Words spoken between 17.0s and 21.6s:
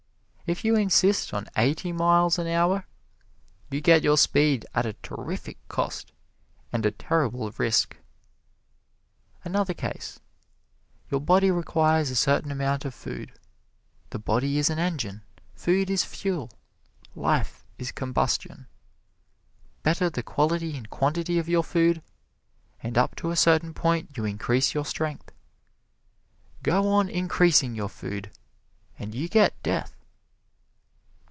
life is combustion. Better the quality and quantity of